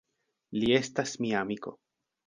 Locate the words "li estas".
0.63-1.15